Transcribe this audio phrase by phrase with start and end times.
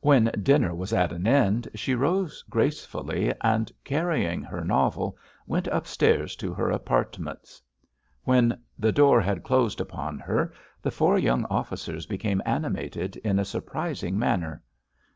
[0.00, 5.16] When dinner was at an end she rose gracefully, and, carrying her novel,
[5.46, 7.62] went upstairs to her apartments.
[8.24, 10.52] When the door had closed upon her
[10.82, 14.64] the four young officers became animated in a surprising manner.